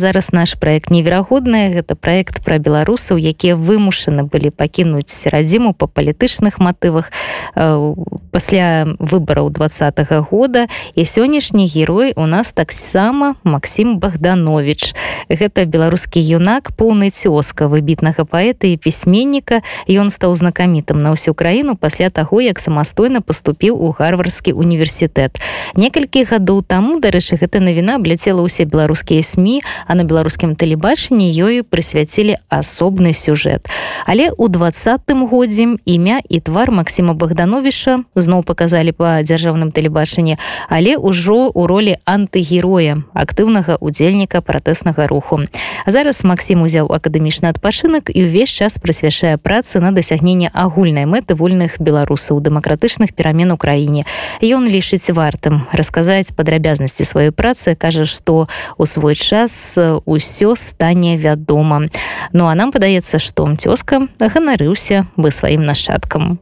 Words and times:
зараз 0.00 0.32
наш 0.32 0.56
проект 0.56 0.88
неверагодная 0.88 1.68
гэта 1.68 1.92
проект 1.92 2.40
про 2.40 2.56
беларусаў 2.56 3.20
якія 3.20 3.52
вымушаны 3.52 4.24
былі 4.24 4.48
пакінуць 4.48 5.28
радзіму 5.28 5.76
по 5.76 5.84
палітычных 5.84 6.56
матывах 6.56 7.12
э, 7.52 7.94
пасля 8.32 8.88
выбораў 8.96 9.50
двадцатого 9.50 10.24
года. 10.24 10.66
І 10.94 11.04
сённяшні 11.04 11.68
герой 11.68 12.12
у 12.16 12.24
нас 12.24 12.52
таксама 12.52 13.36
Макссім 13.44 13.98
богданович 14.00 14.94
гэта 15.28 15.68
беларускі 15.68 16.16
юнак 16.16 16.72
поўны 16.72 17.12
цёзка 17.12 17.68
выбітнага 17.68 18.24
паэта 18.24 18.72
і 18.72 18.80
пісьменніка. 18.80 19.60
Ён 19.84 20.08
стаў 20.08 20.32
знакамітым 20.34 21.02
на 21.04 21.12
ўсю 21.12 21.36
краіну 21.36 21.76
пасля 21.76 22.08
таго 22.08 22.40
як 22.40 22.56
самастойна 22.56 23.20
поступіў 23.20 23.76
у 23.76 23.92
гарварскі 23.92 24.56
універсітэт. 24.56 25.36
Некалькі 25.76 26.24
гадоў 26.24 26.64
таму 26.64 26.96
дарэчы 26.96 27.36
гэта 27.36 27.60
навіна 27.60 28.00
абляцела 28.00 28.40
ўсе 28.40 28.64
беларускія 28.64 29.20
сМ 29.20 29.60
а 29.90 29.98
на 29.98 30.06
беларускім 30.06 30.54
тэлебачанні 30.54 31.26
ёю 31.34 31.66
прысвяцілі 31.66 32.38
асобны 32.46 33.10
сюжэт. 33.10 33.66
Але 34.06 34.30
у 34.30 34.46
двадцатым 34.46 35.26
годзе 35.26 35.74
імя 35.82 36.22
і 36.22 36.38
твар 36.38 36.70
Масіма 36.70 37.18
богдановича 37.18 38.06
зноў 38.14 38.46
показалі 38.46 38.94
по 38.94 39.18
дзяржаўным 39.18 39.74
тэлебачанні 39.74 40.38
але 40.70 40.94
ўжо 40.94 41.50
у 41.50 41.66
ролі 41.66 41.98
антыгероя 42.06 43.02
актыўнага 43.12 43.82
удзельніка 43.82 44.40
пратэснага 44.40 45.10
руху. 45.10 45.42
Зараз 45.86 46.22
Масім 46.22 46.62
узяў 46.62 46.86
акадэмічны 46.94 47.50
адпачынак 47.50 48.14
і 48.14 48.30
ўвесь 48.30 48.54
час 48.54 48.78
прысвяшае 48.78 49.34
працы 49.42 49.82
на 49.82 49.90
дасягненне 49.90 50.54
агульнай 50.54 51.10
мэты 51.10 51.34
вольных 51.34 51.82
беларусаў 51.82 52.38
дэмакратычных 52.38 53.10
перамен 53.18 53.50
у 53.50 53.58
краіне. 53.58 54.06
Ён 54.38 54.70
лічыць 54.70 55.10
вартым. 55.10 55.66
Расказаць 55.74 56.30
падрабязнасці 56.30 57.02
сваёй 57.02 57.34
працы 57.34 57.74
кажа 57.74 58.06
што 58.06 58.46
у 58.78 58.86
свой 58.86 59.18
час 59.18 59.79
усё 60.04 60.54
стане 60.54 61.16
вядома. 61.16 61.88
Ну 62.32 62.46
а 62.46 62.54
нам 62.54 62.70
падаецца 62.72 63.18
што 63.18 63.48
цёзка 63.56 64.06
ганарыўся 64.20 65.06
бы 65.16 65.30
сваім 65.30 65.66
нашчадкам 65.66 66.38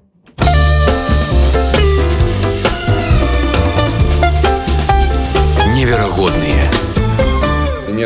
неверагодныя 5.78 6.67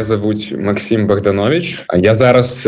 меня 0.03 0.05
зовут 0.05 0.50
Макссім 0.50 1.06
богданович 1.06 1.84
я 1.95 2.14
зараз 2.14 2.67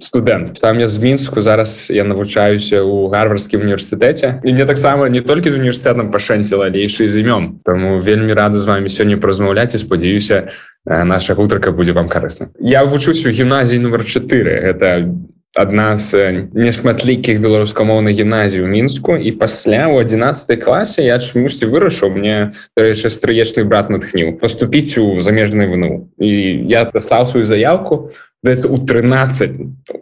студэнт 0.00 0.58
сам 0.58 0.80
я 0.80 0.88
з 0.88 0.98
мінску 0.98 1.42
зараз 1.42 1.88
я 1.90 2.04
навучаюся 2.04 2.82
у 2.82 3.08
гарвардскім 3.08 3.60
універсітэце 3.60 4.40
і 4.44 4.52
мне 4.52 4.66
таксама 4.66 5.08
не 5.08 5.20
толькі 5.20 5.50
з 5.50 5.54
універсітэтам 5.56 6.12
пашэнціла 6.12 6.68
лейшы 6.68 7.08
з 7.08 7.16
імём 7.16 7.64
Таму 7.64 8.00
вельмі 8.00 8.32
рада 8.32 8.60
з 8.60 8.64
вами 8.64 8.88
сёння 8.88 9.16
празмаўляць 9.16 9.74
і 9.74 9.78
спадзяюся 9.78 10.52
наша 10.84 11.34
гутарка 11.34 11.72
будзе 11.72 11.92
вам 11.92 12.08
карысна 12.08 12.52
я 12.60 12.84
вучусь 12.84 13.24
у 13.24 13.30
гімназіі 13.30 13.80
нумар 13.80 14.04
4 14.04 14.52
это 14.52 15.08
адна 15.54 15.96
з 15.96 16.44
нешматлікіх 16.52 17.40
беларускамоўных 17.40 18.14
гімназій 18.14 18.62
у 18.62 18.66
мінску. 18.66 19.16
І 19.16 19.32
пасля 19.32 19.88
у 19.88 19.96
11 20.02 20.58
класе 20.62 21.06
я 21.06 21.18
чамусьці 21.18 21.70
вырашыў 21.70 22.10
мне 22.14 22.52
рэчы 22.76 23.10
стрыечны 23.10 23.64
брат 23.64 23.90
натхніў 23.90 24.38
поступіць 24.42 24.98
у 24.98 25.22
замежны 25.22 25.70
вну. 25.70 26.10
І 26.18 26.30
я 26.68 26.84
даслаў 26.90 27.26
сваю 27.30 27.46
заявку 27.46 28.10
у 28.44 28.78
13 28.78 29.50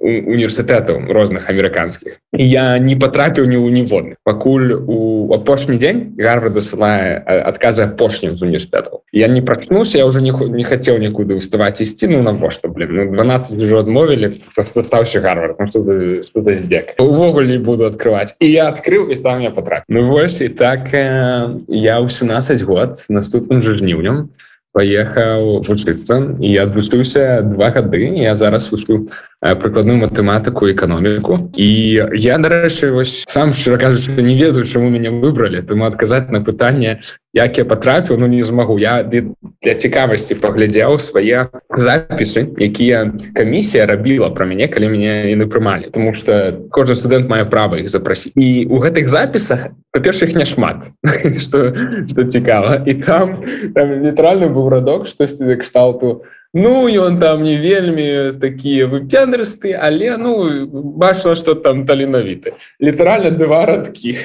універсітэтаў 0.03 1.07
розных 1.15 1.47
амерыканскіх 1.47 2.19
я 2.35 2.79
не 2.79 2.97
патрапіў 2.99 3.47
ні 3.47 3.57
ў 3.57 3.71
ніводны 3.71 4.15
пакуль 4.27 4.75
у 4.75 5.31
апошні 5.35 5.79
дзень 5.79 6.19
гарва 6.19 6.51
дасылае 6.51 7.23
адказы 7.23 7.87
апошнім 7.87 8.35
з 8.37 8.43
універсітэтаў 8.43 9.07
я 9.15 9.29
не 9.29 9.43
прачнуўся 9.43 9.99
я 9.99 10.07
уже 10.07 10.23
не, 10.23 10.35
не 10.35 10.65
хацеў 10.65 10.99
нікуды 10.99 11.39
ўставаць 11.39 11.79
ісці 11.79 12.11
ну 12.11 12.23
навошта 12.27 12.67
ну, 12.67 13.15
12 13.15 13.63
ўжо 13.63 13.87
адмовілі 13.87 14.43
просто 14.55 14.83
стаўся 14.83 15.23
гарвард 15.23 15.63
бег 16.67 16.99
увогуле 16.99 17.59
буду 17.59 17.87
открываць 17.87 18.35
і 18.43 18.51
я 18.51 18.69
адкрыў 18.75 19.15
і 19.15 19.23
там 19.23 19.43
я 19.43 19.51
патрапіў 19.51 19.87
Ну 19.89 20.09
вось 20.09 20.41
і 20.41 20.49
так 20.49 20.91
э, 20.95 21.63
я 21.69 22.01
ў 22.03 22.09
17 22.11 22.63
год 22.63 23.05
наступным 23.09 23.63
жа 23.63 23.79
жніўнем 23.79 24.35
паехаў 24.73 25.63
вучыцца 25.69 26.17
і 26.41 26.51
адвучыўся 26.65 27.25
два 27.53 27.69
гады 27.77 28.05
я 28.23 28.33
зараз 28.41 28.71
вучу 28.73 29.05
прыкладную 29.43 29.99
матэматыку 29.99 30.71
эканоміку 30.71 31.51
і 31.59 31.67
я 32.15 32.39
дарэчы 32.39 32.95
вось 32.95 33.27
сам 33.27 33.51
шчыра 33.51 33.77
кажучы 33.77 34.15
не 34.23 34.39
ведаю 34.39 34.63
чаму 34.65 34.87
мяне 34.87 35.11
выбралі 35.11 35.67
таму 35.67 35.85
адказаць 35.91 36.31
на 36.31 36.39
пытанне 36.47 37.03
як 37.35 37.59
я 37.59 37.65
патрапіў 37.67 38.23
ну 38.23 38.31
не 38.31 38.43
змагу 38.47 38.79
я 38.79 39.03
для 39.03 39.75
цікавасці 39.75 40.39
паглядзеў 40.39 41.03
свае 41.03 41.51
запісы 41.75 42.55
якія 42.55 43.11
камісія 43.35 43.87
рабіла 43.91 44.31
пра 44.31 44.47
мяне 44.47 44.71
калі 44.71 44.95
мяне 44.95 45.35
яны 45.35 45.51
прымалі 45.51 45.91
тому 45.91 46.15
что 46.15 46.63
кожны 46.71 46.95
студэнт 46.95 47.27
мае 47.27 47.43
права 47.43 47.83
іх 47.83 47.91
запрасіць 47.91 48.39
і 48.39 48.71
у 48.71 48.79
гэтых 48.79 49.11
запісах 49.11 49.75
па-першых 49.91 50.39
няшмат 50.39 50.87
что 51.43 51.75
что 52.15 52.25
цікава 52.31 52.87
і 52.87 52.95
там 52.95 53.43
там 53.75 54.07
літаральны 54.07 54.55
быў 54.55 54.71
радок 54.71 55.11
штосьці 55.11 55.51
кшталту 55.59 56.23
Ну 56.55 56.87
ён 56.89 57.19
там 57.19 57.43
не 57.43 57.57
вельмі 57.57 58.37
такія 58.41 58.87
выпендрысты 58.87 59.73
але 59.73 60.17
ну 60.21 60.67
бачыла 61.01 61.35
что 61.35 61.55
там 61.55 61.87
таленавіты 61.87 62.53
літаральна 62.79 63.31
два 63.31 63.65
радкі 63.65 64.19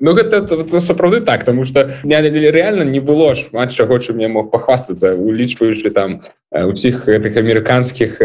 Ну 0.00 0.14
гэта 0.16 0.80
сапраўды 0.80 1.20
так 1.20 1.44
тому 1.44 1.64
что 1.64 1.92
реально 2.02 2.82
не 2.82 3.00
было 3.00 3.34
шмат 3.34 3.72
чаго 3.72 3.98
чым 3.98 4.18
я 4.18 4.28
мог 4.28 4.50
пахвастацца 4.50 5.14
улічваючы 5.14 5.90
там 5.90 6.22
усіх 6.50 7.04
гэтых 7.04 7.36
амерыканскіх 7.36 8.16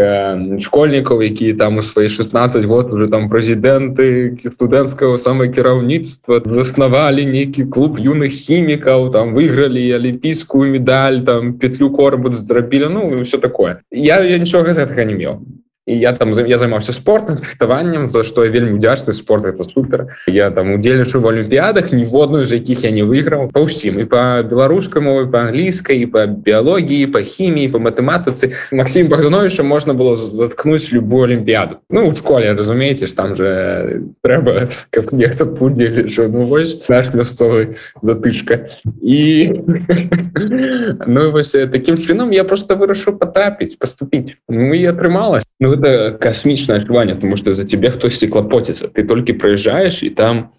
школьнікаў 0.63 1.21
якія 1.21 1.57
там 1.59 1.77
у 1.77 1.81
свои 1.83 2.07
16 2.07 2.63
год 2.65 2.93
уже 2.93 3.07
там 3.07 3.27
прэзідэнты 3.29 4.39
студэнцкага 4.55 5.19
самае 5.19 5.51
кіраўніцтва 5.51 6.41
заснавалі 6.47 7.27
нейкі 7.27 7.67
клуб 7.67 7.99
юных 7.99 8.31
хімікаў 8.31 9.11
там 9.11 9.35
выйгралі 9.35 9.83
алімпійскую 9.99 10.71
медаль 10.71 11.21
там 11.27 11.59
петлю 11.59 11.91
корбу 11.91 12.31
здрабілі 12.31 12.87
ну 12.89 13.21
все 13.23 13.37
такое. 13.37 13.83
Я, 13.91 14.23
я 14.23 14.39
нічога 14.39 14.71
гэтага 14.71 15.03
не 15.03 15.13
меў 15.13 15.43
і 15.85 16.00
я 16.00 16.13
там 16.13 16.31
я 16.31 16.57
займаўся 16.57 16.94
спортом 16.94 17.38
фехтаваннем 17.38 18.09
то 18.09 18.23
что 18.23 18.44
я 18.44 18.50
вельмі 18.50 18.79
удзячны 18.79 19.13
спорт 19.13 19.46
это 19.46 19.63
супер. 19.63 20.18
Я 20.28 20.50
там 20.50 20.73
удзельнічаю 20.73 21.23
в 21.23 21.25
олімпіядах 21.28 21.94
ніводную 21.94 22.46
з 22.46 22.53
якіх 22.53 22.84
я 22.84 22.91
не 22.91 23.03
выйграў 23.03 23.51
па 23.53 23.62
ўсім 23.62 24.01
і 24.01 24.06
по 24.09 24.41
беларускай 24.41 25.01
мовы 25.01 25.29
по 25.29 25.38
англійскай 25.38 26.01
і 26.01 26.06
по 26.06 26.25
біялогіі 26.25 27.07
по 27.07 27.22
хіміі 27.22 27.69
по 27.69 27.78
матэматыцы 27.78 28.57
Макссім 28.72 29.07
богдановича 29.07 29.63
можна 29.63 29.94
было 29.94 30.16
заткнуць 30.16 30.90
любую 30.91 31.29
олімпіяду 31.29 31.78
ну 31.90 32.09
у 32.09 32.16
школе 32.16 32.53
разумееце 32.53 33.07
ж 33.07 33.16
там 33.16 33.35
же 33.35 34.02
трэба 34.25 34.73
как 34.90 35.13
нехто 35.13 35.46
пудзелі 35.46 36.09
ну, 36.34 36.47
вось 36.47 36.81
наш 36.90 37.13
мясцовы 37.13 37.78
датычка 38.02 38.73
і 39.02 39.53
ну 41.06 41.31
вось 41.31 41.52
таким 41.52 42.02
чынам 42.02 42.34
я 42.34 42.44
просто 42.44 42.73
вырашу 42.75 43.13
потрапіць 43.13 43.78
поступіць 43.78 44.34
ну 44.50 44.73
і 44.73 44.81
атрымалась 44.90 45.46
ну 45.59 45.74
это 45.75 46.17
космічнае 46.17 46.79
адчуванне 46.79 47.15
тому 47.15 47.37
что 47.37 47.55
за 47.55 47.63
тебе 47.63 47.89
хтосьці 47.89 48.27
клапоціцца 48.27 48.87
ты 48.87 49.03
толькі 49.03 49.37
прыязджаешь 49.37 50.03
і 50.03 50.09
там 50.09 50.51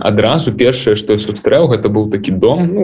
адразу 0.00 0.52
першае 0.52 0.96
что 0.96 1.18
сустрэў 1.18 1.68
гэта 1.74 1.88
быў 1.88 2.10
такі 2.10 2.32
дом. 2.32 2.70
Ну 2.72 2.82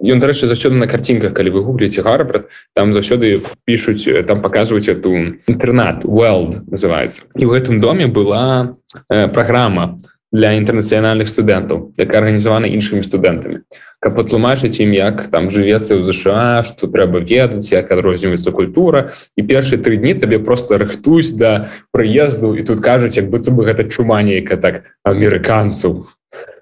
ён 0.00 0.20
дарэчы 0.20 0.46
заўсёды 0.46 0.76
на 0.76 0.86
карцінках 0.86 1.32
калі 1.32 1.50
вы 1.50 1.60
гугліце 1.66 2.02
гарбрат 2.02 2.46
там 2.74 2.92
заўсёды 2.92 3.42
пишутць 3.64 4.06
там 4.26 4.42
показваюць 4.42 4.88
эту 4.88 5.40
інтэрнат 5.48 6.04
world 6.04 6.68
называется. 6.70 7.22
І 7.34 7.46
в 7.46 7.50
гэтым 7.50 7.80
доме 7.80 8.06
была 8.06 8.76
э, 9.08 9.28
праграма 9.28 9.98
для 10.36 10.52
інтэрнацыянальных 10.60 11.32
студэнтаў 11.32 11.96
якая 11.96 12.20
арганізавана 12.20 12.68
іншымі 12.68 13.02
студэнтамі 13.08 13.64
каб 14.06 14.14
патлумачыць 14.14 14.78
ім 14.78 14.92
як 14.94 15.26
там 15.32 15.48
жывецца 15.50 15.96
ў 15.96 16.06
ЗША 16.06 16.62
што 16.68 16.86
трэба 16.86 17.24
ведаць 17.26 17.72
як 17.72 17.90
адрозніваецца 17.90 18.52
культура. 18.52 19.10
І 19.34 19.42
першыя 19.42 19.80
тры 19.82 19.96
дні 19.96 20.14
табе 20.20 20.38
просто 20.38 20.78
рыхтуюсь 20.78 21.32
да 21.32 21.72
прыезду 21.90 22.52
і 22.54 22.62
тут 22.62 22.84
кажуць 22.84 23.16
як 23.16 23.32
быццам 23.32 23.56
бы 23.56 23.64
гэта 23.66 23.88
чуманейка 23.88 24.60
так 24.60 24.84
амерыканцаў. 25.02 26.06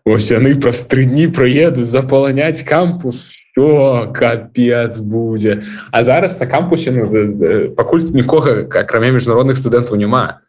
Ось 0.09 0.31
яны 0.31 0.55
праз 0.57 0.87
тры 0.87 1.05
дні 1.11 1.29
прыедуць 1.29 1.91
запаланяць 1.91 2.63
кампус 2.63 3.35
що 3.55 4.11
капец 4.15 4.99
будзе. 4.99 5.63
А 5.91 6.03
зараз 6.03 6.41
на 6.41 6.47
кампусе 6.47 6.91
ну, 6.91 7.11
пакуль 7.77 8.09
нікога 8.15 8.65
акрамя 8.73 9.11
міжнародных 9.11 9.59
студэнтаў 9.59 10.01
няма 10.01 10.44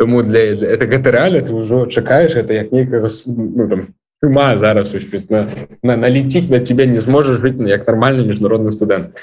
Тому 0.00 0.22
для, 0.22 0.56
это 0.56 0.86
гэта 0.86 1.10
реально 1.12 1.44
ты 1.44 1.52
ўжо 1.52 1.84
чакаеш 1.84 2.32
это 2.32 2.54
як 2.56 2.72
нейкага 2.72 3.12
ну, 3.28 3.68
там, 3.68 3.80
чума 4.24 4.56
зараз 4.56 4.96
на, 5.28 5.46
на, 5.82 5.96
налетіць 5.96 6.48
на 6.48 6.60
тебе 6.60 6.86
не 6.86 7.00
зможаш 7.04 7.36
жыць 7.44 7.60
як 7.68 7.84
нармальны 7.84 8.24
міжнародны 8.24 8.72
студэнт 8.72 9.20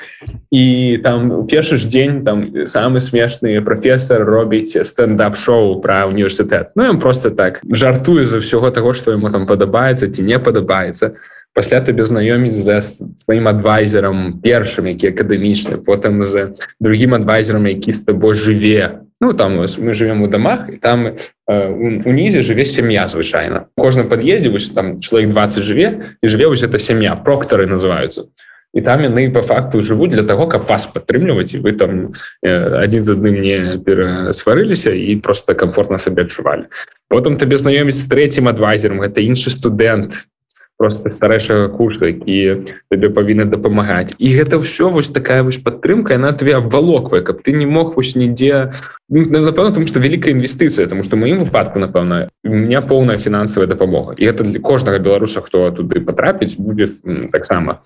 і 0.53 1.01
там 1.01 1.31
у 1.31 1.43
першы 1.49 1.81
ж 1.81 1.89
дзень 1.89 2.21
там 2.21 2.45
самы 2.69 3.01
смешны 3.01 3.57
прафесор 3.65 4.21
робіць 4.21 4.77
стендап-шоу 4.77 5.81
пра 5.81 6.05
універсітэт 6.05 6.77
Ну 6.77 6.85
ён 6.85 7.01
просто 7.01 7.33
так 7.33 7.57
жартуе 7.65 8.29
за 8.29 8.37
ўсяго 8.37 8.69
таго 8.69 8.93
што 8.93 9.17
яму 9.17 9.33
там 9.33 9.49
падабаецца 9.49 10.13
ці 10.13 10.21
не 10.21 10.37
падабаецца 10.37 11.17
пасля 11.57 11.81
табе 11.81 12.05
знаёміць 12.05 12.53
за 12.53 12.77
сваім 12.85 13.49
адвайзерам 13.49 14.37
першым 14.45 14.85
які 14.93 15.09
акадэмічны 15.09 15.81
потым 15.81 16.21
за 16.21 16.53
другім 16.77 17.17
адвайзерам 17.17 17.65
які 17.65 17.89
з 17.97 18.05
табой 18.05 18.37
жыве. 18.37 19.01
Ну 19.17 19.33
там 19.33 19.57
мы 19.57 19.93
живем 19.97 20.21
у 20.21 20.29
домах 20.29 20.69
і 20.69 20.77
там 20.77 21.17
э, 21.49 21.69
унізе 22.05 22.45
жыве 22.45 22.61
сям'я 22.61 23.09
звычайна. 23.09 23.73
Кожным 23.73 24.05
пад'ездзе 24.05 24.53
вось 24.53 24.69
там 24.69 25.01
чалавек 25.01 25.33
20 25.33 25.65
жыве 25.65 26.13
і 26.21 26.29
жыве 26.29 26.45
вось 26.45 26.61
эта 26.61 26.77
сям'я 26.77 27.17
проктары 27.17 27.65
называются 27.65 28.29
і 28.77 28.81
там 28.81 29.01
яны 29.01 29.33
по 29.33 29.41
факту 29.41 29.81
жывуць 29.81 30.13
для 30.13 30.21
того 30.21 30.45
каб 30.45 30.69
вас 30.69 30.85
падтрымліваць 30.85 31.57
і 31.57 31.65
вы 31.65 31.73
там 31.73 32.13
э, 32.45 32.53
адзін 32.85 33.01
з 33.01 33.17
адным 33.17 33.41
не 33.41 33.81
перасварыліся 33.81 34.93
і 34.93 35.17
просто 35.25 35.57
комфортна 35.57 35.97
сабе 35.97 36.29
адчувалі. 36.29 36.69
Потым 37.09 37.41
табе 37.41 37.57
знаёміць 37.57 37.97
з 37.97 38.05
третьим 38.05 38.45
адвайзером 38.45 39.01
гэта 39.01 39.25
іншы 39.25 39.49
студэнт 39.49 40.29
просто 40.77 41.09
старэйшага 41.11 41.73
курса 41.73 42.13
які 42.13 42.77
табе 42.89 43.09
павінны 43.09 43.49
дапамагаць. 43.49 44.13
І 44.21 44.29
гэта 44.37 44.61
ўсё 44.61 44.93
вось 44.93 45.09
такая 45.09 45.41
вось 45.43 45.57
падтрымка 45.57 46.13
яна 46.15 46.31
тве 46.37 46.57
абвалоквае 46.57 47.25
каб 47.25 47.41
ты 47.41 47.51
не 47.51 47.65
мог 47.65 47.97
вось 47.97 48.15
нідзе 48.15 48.71
ну, 49.09 49.25
напэўна 49.25 49.73
тому 49.73 49.87
что 49.87 49.99
вялікая 49.99 50.33
інвестыцыя 50.37 50.87
тому 50.87 51.03
что 51.03 51.17
маім 51.17 51.45
выпадку 51.45 51.79
напэўна 51.81 52.29
у 52.45 52.53
меня 52.53 52.81
поўная 52.81 53.17
фінансавая 53.17 53.67
дапамога. 53.67 54.13
І 54.17 54.29
гэта 54.29 54.45
для 54.45 54.59
кожнага 54.61 54.99
беларуса 54.99 55.41
хто 55.41 55.71
туды 55.71 55.99
потрапіць 55.99 56.55
будзе 56.55 56.93
таксама 57.33 57.81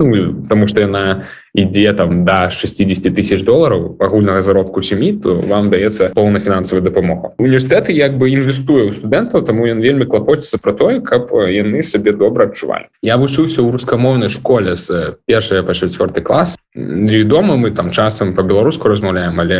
ну, 0.00 0.42
потому 0.42 0.66
что 0.66 0.80
яна 0.80 1.26
ідзе 1.54 1.92
там 1.92 2.24
да 2.24 2.50
60 2.50 3.14
тысяч 3.14 3.44
долларов 3.44 3.96
агульнага 4.00 4.42
заробку 4.42 4.82
сям'і 4.82 5.12
то 5.20 5.34
вам 5.40 5.70
даецца 5.70 6.10
поўна 6.14 6.40
фінансавая 6.40 6.82
дапамога 6.82 7.34
універсітэты 7.38 7.92
як 7.92 8.16
бы 8.16 8.30
інвестуе 8.30 8.88
ў 8.88 8.96
студэнтаў 8.96 9.44
таму 9.44 9.68
ён 9.68 9.84
вельмі 9.84 10.06
клапоціцца 10.06 10.58
про 10.58 10.72
тое 10.72 11.00
каб 11.00 11.28
яны 11.52 11.82
сабе 11.82 12.12
добра 12.12 12.48
адчувалі 12.48 12.88
я 13.02 13.20
вучыўся 13.20 13.60
ў 13.60 13.70
рускамоўнай 13.76 14.30
школе 14.32 14.76
з 14.76 15.20
першая 15.26 15.62
па 15.62 15.76
чавёрты 15.76 16.24
клас 16.24 16.56
невядома 16.74 17.56
мы 17.60 17.70
там 17.70 17.90
часам 17.90 18.34
по-беларуску 18.34 18.88
размаўляем 18.88 19.36
але 19.40 19.58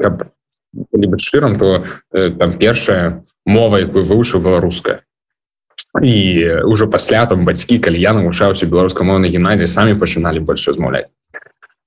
каб 0.00 0.32
быть 0.92 1.20
шчырам 1.20 1.58
то 1.58 1.84
там 2.12 2.58
першая 2.58 3.24
мова 3.44 3.76
якую 3.84 4.04
вывучыў 4.04 4.40
беларуская 4.40 5.02
і 6.02 6.14
ўжо 6.64 6.86
пасля 6.88 7.26
там 7.26 7.44
бацькі 7.44 7.78
калі 7.78 8.00
я 8.00 8.12
навучаўся 8.12 8.66
беларускамоўнай 8.66 9.30
гімназіі 9.30 9.66
самі 9.66 9.94
пачыналі 10.00 10.40
больш 10.40 10.68
размаўляць 10.68 11.08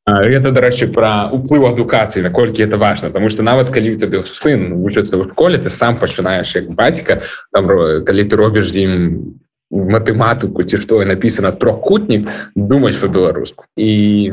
гэта 0.09 0.51
дарэчы 0.51 0.89
пра 0.93 1.29
уплыў 1.33 1.67
адукацыі 1.69 2.23
наколькі 2.25 2.63
это 2.63 2.77
важно 2.77 3.09
тому 3.09 3.29
что 3.29 3.43
нават 3.43 3.69
калі 3.69 3.97
табе 3.97 4.23
сын 4.25 4.81
вучыцца 4.81 5.17
ў 5.17 5.29
школе 5.31 5.57
ты 5.57 5.69
сам 5.69 5.99
пачынаеш 5.99 6.55
як 6.55 6.71
бацька 6.73 7.21
там 7.53 7.69
калі 8.05 8.23
ты 8.25 8.35
робіш 8.35 8.73
ім 8.73 9.37
матэматыку 9.69 10.63
ці 10.63 10.77
што 10.81 11.03
напісана 11.05 11.51
трохкутнік 11.51 12.29
думаць 12.55 12.97
по-беларуску 12.97 13.65
і 13.77 14.31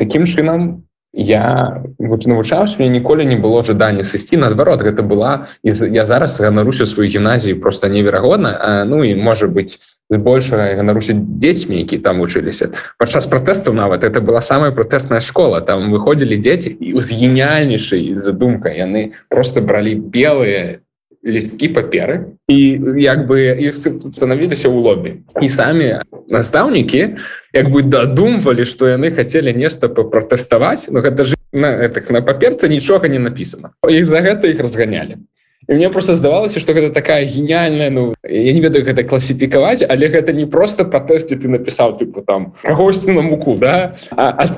таким 0.00 0.24
чынам 0.24 0.86
я 1.16 1.82
навучаўся 1.98 2.76
мне 2.78 2.88
ніколі 2.88 3.24
не 3.24 3.36
было 3.40 3.64
жадання 3.64 4.04
сысці 4.04 4.36
наадварот 4.36 4.84
гэта 4.84 5.02
была 5.02 5.48
я 5.64 6.06
зараз 6.06 6.40
ганаруся 6.40 6.86
сваю 6.86 7.08
гімназію 7.08 7.60
просто 7.60 7.88
неверагодна 7.88 8.84
ну 8.86 9.04
і 9.04 9.16
можа 9.16 9.46
быть 9.48 9.80
збольшага 10.10 10.76
ганаруся 10.76 11.16
дзецьмі 11.16 11.80
які 11.80 11.98
там 11.98 12.20
вучыліся 12.20 12.68
падчас 12.98 13.26
пратэстаў 13.26 13.72
нават 13.72 14.04
это 14.04 14.20
была 14.20 14.40
самая 14.40 14.70
пратэсная 14.70 15.20
школа. 15.20 15.60
Там 15.60 15.90
выходзілі 15.90 16.36
дзеці 16.36 16.76
і 16.78 17.00
з 17.00 17.08
геніяльнейшай 17.10 18.20
задумка 18.20 18.68
яны 18.68 19.16
просто 19.28 19.60
бралі 19.60 19.94
белые 19.96 20.85
лісткі 21.26 21.74
паперы. 21.74 22.38
І 22.48 22.78
як 23.02 23.26
бы 23.26 23.50
іх 23.58 23.74
станавіліся 23.74 24.70
ў 24.70 24.78
лобі 24.78 25.10
і 25.42 25.48
самі 25.50 26.06
настаўнікі 26.30 27.18
як 27.52 27.66
бы 27.74 27.82
дадумвалі 27.82 28.62
што 28.62 28.86
яны 28.86 29.10
хацелі 29.10 29.50
нешта 29.50 29.90
папратэставаць 29.90 30.86
но 30.94 31.02
гэта 31.02 31.26
ж 31.26 31.34
на 31.50 31.74
гэтых 31.82 32.10
на 32.14 32.22
паперцы 32.22 32.70
нічога 32.70 33.10
не 33.10 33.18
напісана 33.18 33.74
іх 33.90 34.06
за 34.06 34.22
гэта 34.22 34.46
іх 34.46 34.62
разганялі 34.62 35.18
і 35.68 35.74
мне 35.74 35.90
просто 35.90 36.16
здавалася 36.16 36.60
что 36.60 36.72
гэта 36.72 36.90
такая 36.90 37.24
гениальная 37.24 37.90
ну 37.90 38.14
я 38.22 38.52
не 38.52 38.60
ведаю 38.60 38.84
гэта 38.84 39.02
класіфікаваць 39.02 39.82
але 39.88 40.08
гэта 40.08 40.32
не 40.32 40.46
просто 40.46 40.84
пратэсце 40.84 41.36
ты 41.36 41.48
напісаў 41.48 41.98
тыпу 41.98 42.22
там 42.22 42.54
госці 42.62 43.12
на 43.12 43.22
муку 43.22 43.56
да? 43.56 43.96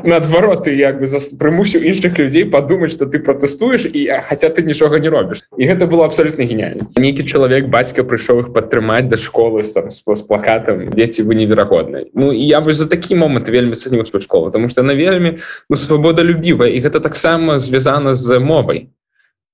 Наадварот 0.04 0.64
ты 0.64 0.76
як 0.76 1.00
бы 1.00 1.06
прымусіў 1.38 1.82
іншых 1.82 2.18
людзей 2.18 2.44
падумаць 2.44 2.92
что 2.92 3.06
ты 3.06 3.18
пратэстуеш 3.18 3.88
і 3.92 4.08
хотя 4.28 4.48
ты 4.48 4.62
нічога 4.62 4.98
не 4.98 5.08
робіш 5.08 5.48
і 5.56 5.64
гэта 5.64 5.86
было 5.86 6.04
абсолютно 6.04 6.44
гениальна 6.44 6.88
нейкі 6.96 7.24
чалавек 7.24 7.68
бацька 7.68 8.04
прыйшоў 8.04 8.40
их 8.40 8.52
падтрымаць 8.52 9.08
да 9.08 9.16
школы 9.16 9.64
сам 9.64 9.90
з 9.90 10.22
плакатам 10.22 10.90
дзеці 10.90 11.22
вы 11.22 11.34
неверагоднай 11.34 12.10
Ну 12.14 12.32
і 12.32 12.44
я 12.44 12.60
вось 12.60 12.76
за 12.76 12.86
такі 12.86 13.14
момант 13.14 13.48
вельмі 13.48 13.74
свою 13.74 14.04
школу 14.04 14.46
потому 14.46 14.68
что 14.68 14.82
на 14.82 14.94
вельмі 14.94 15.38
ну, 15.70 15.76
свабода 15.76 16.22
любівая 16.22 16.70
і 16.70 16.80
гэта 16.80 17.00
таксама 17.00 17.60
звязана 17.60 18.14
з 18.14 18.38
мовай 18.38 18.88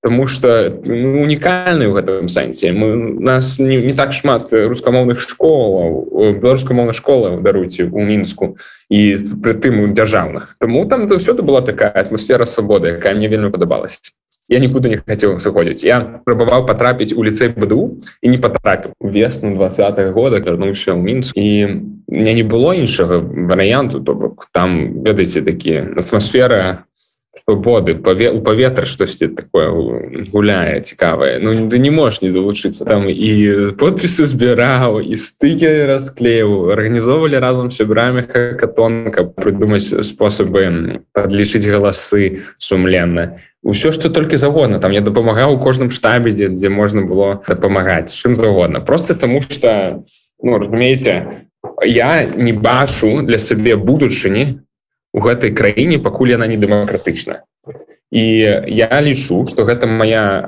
Таму 0.05 0.27
что 0.29 0.69
ну, 0.85 1.25
унікальны 1.25 1.89
ў 1.89 1.97
гэтым 1.97 2.29
сэнсе 2.29 2.77
мы 2.77 2.93
нас 3.25 3.57
не, 3.59 3.81
не 3.81 3.95
так 3.97 4.13
шмат 4.13 4.53
рускамоўных 4.53 5.17
школаў 5.25 6.37
беларускамоўна 6.45 6.93
школа 6.93 7.41
даруйце 7.41 7.89
у 7.89 8.05
мінску 8.05 8.61
і 8.93 9.01
прытым 9.41 9.81
у 9.81 9.89
дзяржаўных. 9.97 10.61
Таму 10.61 10.85
там 10.85 11.09
заўсёды 11.09 11.41
была 11.41 11.65
такая 11.65 11.89
атмасфера 11.89 12.45
свабоды 12.45 13.01
якая 13.01 13.17
мне 13.17 13.33
вельмі 13.33 13.49
падабалась 13.49 14.13
я 14.49 14.61
нікуды 14.61 14.93
не 14.93 14.99
хацеў 15.01 15.39
сыходзіць. 15.41 15.85
Я 15.85 16.21
спрабаваў 16.21 16.67
потрапіць 16.69 17.17
у 17.17 17.25
ліцэй 17.25 17.57
бду 17.57 18.01
і 18.21 18.29
не 18.29 18.39
потрапіў 18.39 18.93
весну 19.01 19.57
два 19.57 19.73
года 20.13 20.41
вярнуўся 20.41 20.93
ў 20.93 21.01
мінск. 21.01 21.33
І 21.37 21.81
мне 22.09 22.33
не 22.35 22.45
было 22.45 22.77
іншага 22.77 23.25
варыянту 23.25 24.05
то 24.05 24.15
бок 24.15 24.49
там 24.53 25.03
ведаеце 25.03 25.41
такі 25.41 25.97
атмасфера 25.97 26.85
свободы 27.43 27.95
паве 27.95 28.31
у 28.31 28.41
паветра 28.41 28.87
штосьці 28.87 29.29
такое 29.29 29.71
гуляе 30.33 30.81
цікавае 30.81 31.39
Ну 31.43 31.69
ты 31.69 31.79
не 31.79 31.91
можешь 31.91 32.23
не 32.23 32.31
далучыцца 32.31 32.85
там 32.85 33.09
і 33.11 33.75
подпісы 33.79 34.27
збіраў 34.27 35.01
і 35.03 35.17
стыкі 35.17 35.87
расклею 35.91 36.71
арганізоўвалі 36.73 37.39
разам 37.39 37.71
сябрамі 37.71 38.23
катонка 38.23 39.25
прыдумаць 39.25 39.91
спосабы 40.07 41.03
подлічыць 41.13 41.67
галасы 41.67 42.47
сумленна 42.59 43.43
ўсё 43.65 43.93
что 43.93 44.11
толькі 44.11 44.37
загодна 44.37 44.79
там 44.79 44.93
я 44.93 45.01
дапамагаў 45.01 45.57
у 45.57 45.63
кожным 45.63 45.91
штабе 45.91 46.33
дзе 46.33 46.49
дзе 46.49 46.69
можна 46.69 47.03
было 47.03 47.43
дапамагаць 47.49 48.15
чым 48.15 48.35
загодна 48.35 48.81
просто 48.81 49.15
тому 49.15 49.43
что 49.43 50.05
ну 50.43 50.59
разумееце 50.59 51.49
я 51.83 52.25
не 52.25 52.53
бачу 52.53 53.23
для 53.23 53.39
сабе 53.39 53.77
будучыні 53.77 54.61
у 55.15 55.23
гэтай 55.23 55.55
краіне 55.55 56.03
пакуль 56.03 56.35
яна 56.35 56.51
не 56.51 56.59
дэмакратычна 56.59 57.47
і 58.11 58.25
я 58.67 58.91
лічу 59.01 59.47
что 59.47 59.65
гэта 59.65 59.87
моя 59.87 60.43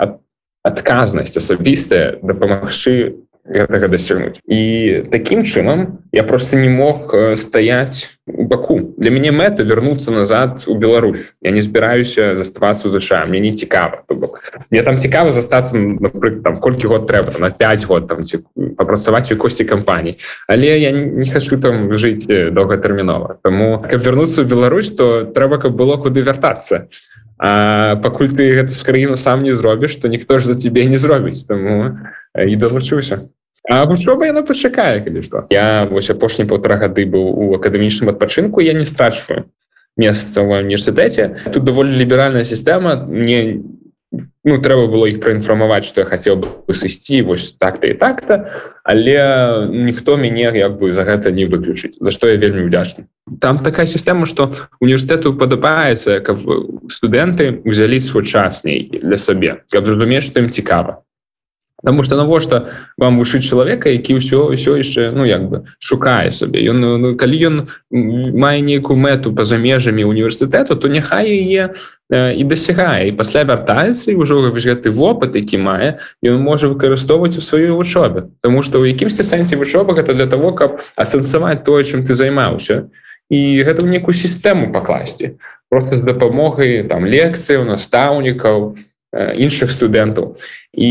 адказнасць 0.67 1.39
асабістая 1.39 2.19
дапамагчы 2.23 3.23
гэтага 3.47 3.89
дасягнуць. 3.89 4.41
І 4.47 5.03
таким 5.11 5.45
чынам 5.45 6.03
я 6.13 6.23
просто 6.23 6.57
не 6.57 6.69
мог 6.69 7.15
стаять 7.37 8.19
у 8.27 8.45
баку. 8.45 8.95
Для 8.97 9.11
мяне 9.11 9.31
мэта 9.31 9.63
вернуться 9.63 10.11
назад 10.11 10.65
у 10.67 10.75
Беларусь. 10.75 11.35
Я 11.43 11.51
не 11.51 11.63
збіраюся 11.63 12.37
заставацца 12.37 12.89
ў 12.89 12.99
ЗША 12.99 13.25
мне 13.27 13.41
не 13.41 13.55
цікава 13.55 14.03
бок. 14.11 14.43
Мне 14.71 14.83
там 14.83 14.99
цікава 14.99 15.33
застацца 15.33 15.79
там 16.43 16.59
колькі 16.59 16.87
год 16.91 17.07
трэба 17.07 17.39
на 17.39 17.51
5 17.51 17.87
год 17.87 18.09
там 18.09 18.27
ці 18.27 18.43
папрацаваць 18.77 19.33
у 19.33 19.37
косці 19.37 19.65
кампаній 19.65 20.19
але 20.47 20.79
я 20.79 20.93
не 20.93 21.27
хочу 21.31 21.59
там 21.61 21.91
жыць 21.99 22.27
доўгатэрмінова 22.29 23.41
Таму 23.43 23.83
каб 23.83 24.01
вернуцца 24.01 24.43
ў 24.43 24.47
Беларусь 24.47 24.93
то 24.93 25.25
трэба 25.25 25.59
каб 25.59 25.75
было 25.77 25.97
куды 25.97 26.23
вяртацца. 26.23 26.89
А 27.39 27.97
пакуль 27.97 28.33
ты 28.33 28.55
гэту 28.57 28.73
краіну 28.85 29.17
сам 29.17 29.43
не 29.43 29.53
зробіш 29.53 29.97
то 29.97 30.09
ніхто 30.09 30.39
ж 30.39 30.47
за 30.47 30.57
тебе 30.57 30.87
не 30.87 30.99
зробіць. 30.99 31.45
Таму 31.45 31.97
і 32.37 32.57
далучыўся 32.57 33.29
вучоба 33.69 34.27
яна 34.27 34.43
пачакае 34.43 35.03
калі 35.03 35.23
што. 35.23 35.47
Я 35.51 35.85
вось 35.91 36.11
апошні 36.11 36.47
полтора 36.47 36.77
гады 36.77 37.05
быў 37.05 37.27
у 37.35 37.55
акадэмічным 37.59 38.11
адпачынку 38.15 38.61
я 38.61 38.73
не 38.73 38.85
страчваю 38.85 39.51
месца 39.97 40.43
ва 40.43 40.61
універсітэце. 40.61 41.51
Тут 41.53 41.65
даволі 41.65 41.91
ліберальная 41.97 42.45
сістэма 42.45 43.09
мне 43.09 43.65
ну 44.47 44.63
трэба 44.63 44.87
было 44.87 45.11
іх 45.11 45.19
праінфармаваць 45.21 45.85
што 45.85 46.05
я 46.05 46.07
хацеў 46.07 46.39
бы 46.39 46.73
сысці 46.73 47.21
вось 47.27 47.51
так-то 47.59 47.91
і 47.91 47.99
так-то. 47.99 48.47
Але 48.87 49.67
ніхто 49.67 50.17
мяне 50.17 50.55
як 50.55 50.79
бы 50.79 50.93
за 50.95 51.03
гэта 51.03 51.35
не 51.35 51.51
выключыць 51.51 51.99
за 51.99 52.15
што 52.15 52.31
я 52.31 52.39
вельмі 52.39 52.71
удзячны 52.71 53.11
там 53.43 53.59
такая 53.59 53.87
сістэма 53.91 54.31
што 54.31 54.55
універсітэту 54.79 55.35
падабаецца 55.35 56.23
каб 56.23 56.39
студэнты 56.89 57.61
узялі 57.67 57.99
свой 58.01 58.31
часней 58.31 58.87
для 58.87 59.19
сабе 59.19 59.67
каб 59.75 59.91
зразумець 59.91 60.23
што 60.31 60.41
ім 60.41 60.55
цікава 60.55 61.03
Таму 61.85 62.03
что 62.03 62.17
навошта 62.17 62.73
вам 62.97 63.19
вышыць 63.21 63.45
чалавека 63.45 63.91
які 63.93 64.17
ўсё 64.17 64.55
ўсё 64.55 64.81
яшчэ 64.81 65.13
ну 65.13 65.25
як 65.29 65.49
бы 65.51 65.57
шукае 65.79 66.31
сабе 66.31 66.65
ён 66.65 66.81
ну, 66.81 67.17
калі 67.17 67.37
ён 67.49 67.57
мае 67.93 68.61
нейкую 68.65 68.97
мэту 68.97 69.35
па-за 69.37 69.61
межамі 69.61 70.09
універсітэту 70.09 70.77
то 70.77 70.89
няхай 70.89 71.29
яе 71.29 71.77
і 72.09 72.43
дасягае 72.47 73.11
і 73.11 73.17
пасля 73.19 73.45
вяртаецца 73.45 74.15
і 74.15 74.17
ўжо 74.17 74.41
гэты 74.55 74.89
вопыт 74.89 75.37
які 75.37 75.59
мае 75.59 76.01
ён 76.25 76.41
можа 76.41 76.73
выкарыстоўваць 76.73 77.37
у 77.37 77.45
сваёй 77.45 77.77
вучобе 77.77 78.31
Таму 78.41 78.63
што 78.63 78.81
ў 78.81 78.95
якімсьці 78.95 79.27
сэнсе 79.27 79.57
вучоба 79.61 79.99
гэта 79.99 80.15
для 80.15 80.27
того 80.31 80.53
каб 80.57 80.81
асэнсаваць 80.97 81.65
тое 81.67 81.85
чым 81.85 82.07
ты 82.07 82.15
займаўся. 82.15 82.89
І 83.27 83.63
гэта 83.67 83.83
ў 83.83 83.91
некую 83.91 84.15
сістэму 84.15 84.71
пакласці. 84.73 85.35
Просто 85.69 85.99
з 85.99 86.07
дапамогай 86.07 86.87
там 86.87 87.05
лекцыяў 87.05 87.67
настаўнікаў 87.67 88.79
іншых 89.15 89.71
студэнтаў 89.71 90.37
і 90.75 90.91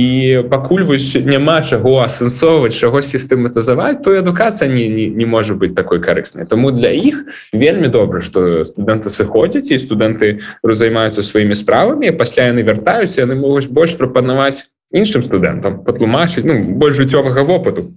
пакуль 0.50 0.84
вось 0.84 1.14
няма 1.14 1.62
чаго 1.62 2.02
асэнсоўваць 2.02 2.74
чаго 2.74 3.02
сістэматызаваць 3.02 4.02
то 4.02 4.16
адукацыя 4.18 4.72
не, 4.72 4.88
не, 4.90 5.06
не 5.10 5.26
можа 5.26 5.54
быць 5.54 5.76
такой 5.76 6.02
карыснай. 6.02 6.48
Таму 6.48 6.72
для 6.72 6.90
іх 6.90 7.28
вельмі 7.54 7.92
добра 7.92 8.22
што 8.22 8.66
студэнты 8.66 9.12
сыходзяць 9.12 9.70
і 9.70 9.84
студэнты 9.84 10.40
займаюцца 10.64 11.22
сваімі 11.22 11.56
справамі 11.60 12.16
пасля 12.18 12.50
яны 12.50 12.64
вяртаюцца 12.64 13.22
яны 13.22 13.36
могуць 13.36 13.70
больш 13.70 14.00
прапанаваць 14.00 14.64
іншым 14.96 15.22
студэнтам 15.22 15.84
патлумачыць 15.84 16.48
ну 16.48 16.64
больш 16.80 16.98
жыццёвага 16.98 17.44
вопыту 17.44 17.92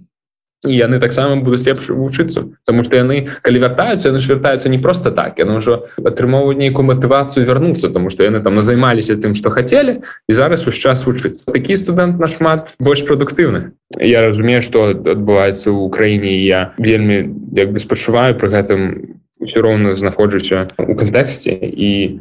і 0.67 0.75
яны 0.75 0.99
таксама 0.99 1.39
будуць 1.39 1.63
лепш 1.63 1.87
вучыцца 1.87 2.43
тому 2.67 2.83
что 2.83 2.99
яны 2.99 3.31
калі 3.41 3.59
вяртаюцца 3.63 4.11
яны 4.11 4.19
ж 4.19 4.27
вяртаюцца 4.27 4.67
не 4.67 4.79
просто 4.79 5.11
так. 5.11 5.39
Яны 5.39 5.63
ўжо 5.63 5.87
атрымоўваюць 6.03 6.59
нейкую 6.59 6.83
матывацыю 6.83 7.47
вярнуцца 7.47 7.87
тому 7.89 8.09
что 8.09 8.23
яны 8.27 8.43
там 8.43 8.59
займаліся 8.61 9.15
тым 9.15 9.35
что 9.39 9.49
хацелі 9.49 10.03
і 10.27 10.31
зараз 10.33 10.67
увесь 10.67 10.83
час 10.83 11.05
вучыць 11.07 11.39
такі 11.47 11.79
студэнт 11.79 12.19
нашмат 12.19 12.75
больш 12.79 13.07
прадуктыўны 13.07 13.71
Я 13.99 14.21
разумею 14.21 14.61
что 14.61 14.91
адбываецца 14.91 15.71
ў 15.71 15.87
краіне 15.95 16.35
я 16.43 16.75
вельмі 16.77 17.31
як 17.55 17.71
бы 17.71 17.79
спачуваю 17.79 18.35
пры 18.35 18.51
гэтым 18.51 18.79
все 19.39 19.63
роўна 19.63 19.95
знаходжуся 19.95 20.75
у 20.75 20.95
кантэксце 20.95 21.55
і 21.55 22.19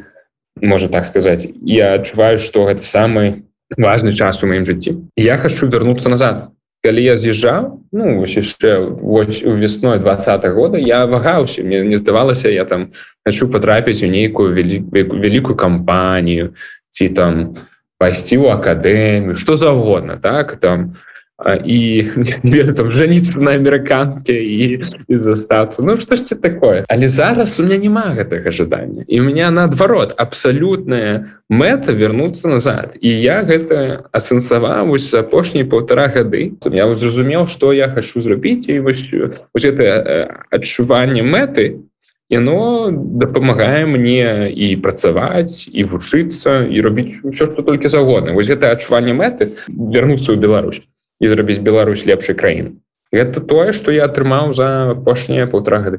можа 0.62 0.86
так 0.88 1.10
сказаць 1.10 1.50
я 1.66 1.98
адчуваю 1.98 2.38
что 2.38 2.70
гэта 2.70 2.86
самы 2.86 3.42
важный 3.76 4.14
час 4.14 4.42
у 4.42 4.46
маім 4.46 4.64
жыцці 4.64 4.94
я 5.16 5.36
хочу 5.38 5.66
вярнуцца 5.66 6.08
назад 6.08 6.54
калі 6.84 7.02
я 7.02 7.16
з'язджаў 7.16 7.82
ну 7.92 8.22
яшчэ 8.22 8.86
весной 9.58 9.98
два 9.98 10.16
года 10.52 10.78
я 10.78 11.06
вагаўся. 11.06 11.62
Мне 11.62 11.82
не 11.82 11.98
здавалася 11.98 12.50
я 12.50 12.64
там 12.64 12.92
хочу 13.26 13.48
потрапіць 13.48 14.02
у 14.02 14.06
нейкую 14.06 14.54
вялікую 14.54 15.56
кампанію 15.56 16.54
ці 16.90 17.08
там 17.08 17.56
пайсці 17.98 18.38
ў 18.38 18.54
акадэмію 18.54 19.36
что 19.36 19.56
заводна 19.56 20.16
так 20.16 20.56
там 20.56 20.94
і 21.64 22.04
там 22.76 22.92
жаніцца 22.92 23.38
на 23.38 23.54
амерыканке 23.54 24.34
і, 24.34 24.82
і 25.08 25.18
застацца 25.18 25.82
Ну 25.82 26.00
штосьці 26.00 26.34
такое? 26.34 26.84
Але 26.88 27.08
зараз 27.08 27.60
у 27.60 27.62
меня 27.62 27.78
няма 27.78 28.14
гэтага 28.18 28.50
жадання 28.50 29.04
і 29.06 29.20
у 29.20 29.24
меня 29.24 29.50
наадварот 29.50 30.14
абсалютная 30.16 31.38
мэта 31.48 31.92
вернуться 31.92 32.48
назад. 32.48 32.98
І 33.00 33.08
я 33.08 33.42
гэта 33.46 34.10
асэнсаваў 34.10 34.90
вось 34.90 35.14
апошнія 35.14 35.64
полтора 35.64 36.08
гады 36.08 36.58
я 36.72 36.94
зразумеў 36.94 37.46
что 37.46 37.72
я 37.72 37.88
хочу 37.88 38.20
зрабіць 38.20 38.68
і 38.68 38.80
вось, 38.80 39.06
вось 39.54 39.64
это 39.64 40.42
адчуванне 40.50 41.22
мэты 41.22 41.86
яно 42.28 42.90
дапамагае 42.90 43.86
мне 43.86 44.50
і 44.50 44.76
працаваць 44.76 45.70
і 45.70 45.84
вучыцца 45.84 46.66
і 46.66 46.80
робіць 46.82 47.22
все 47.24 47.46
что 47.46 47.62
толькі 47.62 47.88
заўгодна 47.88 48.34
вось 48.34 48.50
гэта 48.50 48.74
адчуванне 48.74 49.14
мэты 49.14 49.54
вернуцца 49.68 50.34
ў 50.34 50.36
Беларусь 50.36 50.82
і 51.20 51.30
зрабіць 51.32 51.62
Беларусь 51.68 52.04
лепшай 52.10 52.36
краін 52.42 52.68
гэта 53.18 53.40
тое 53.50 53.70
што 53.78 53.94
я 53.94 54.08
атрымаў 54.10 54.52
за 54.60 54.68
апошнія 54.96 55.50
полтора 55.54 55.78
гады 55.86 55.98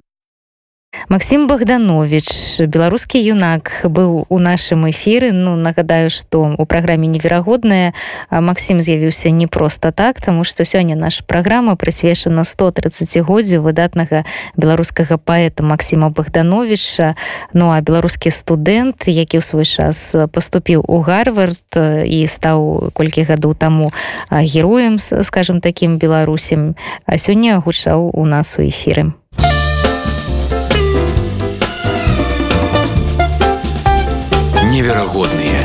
Максім 1.10 1.48
Богданович 1.48 2.62
беларускі 2.70 3.18
юнак 3.18 3.82
быў 3.82 4.30
у 4.30 4.38
нашым 4.38 4.86
эфіры 4.90 5.32
Ну 5.34 5.56
нагадаю 5.58 6.10
што 6.14 6.54
у 6.54 6.66
праграме 6.66 7.10
неверагодная 7.10 7.94
Максім 8.30 8.82
з'явіўся 8.82 9.34
не 9.34 9.48
проста 9.48 9.92
так 9.92 10.22
тому 10.22 10.46
што 10.46 10.66
сёння 10.66 10.94
наша 10.94 11.26
праграма 11.26 11.74
прысвечана 11.74 12.46
130годдзю 12.46 13.62
выдатнага 13.62 14.26
беларускага 14.58 15.18
паэта 15.18 15.66
Макссіма 15.66 16.10
Богдановича. 16.10 17.16
Ну 17.54 17.74
а 17.74 17.82
беларускі 17.82 18.30
студэнт 18.30 19.10
які 19.10 19.38
ў 19.38 19.46
свой 19.46 19.66
час 19.66 20.14
поступіў 20.34 20.86
у 20.86 21.02
гарвард 21.02 21.74
і 22.06 22.26
стаў 22.30 22.94
колькі 22.94 23.30
гадоў 23.30 23.58
таму 23.58 23.90
героем 24.30 25.00
скажем 25.00 25.62
таким 25.62 25.98
беларусем 25.98 26.78
а 27.06 27.18
сёння 27.18 27.62
гучаў 27.62 28.14
у 28.14 28.26
нас 28.26 28.58
у 28.58 28.66
эфіры 28.66 29.19
неверагодныя. 34.70 35.59